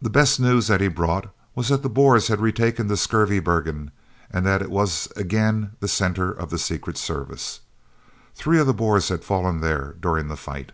[0.00, 3.90] The best news he brought was that the Boers had retaken the Skurvebergen
[4.30, 7.58] and that it was again the centre of the Secret Service.
[8.36, 10.70] Three of the Boers had fallen there during the fight.